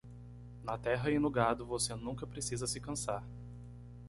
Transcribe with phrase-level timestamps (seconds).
[0.63, 3.23] Na terra e no gado, você nunca precisa se cansar.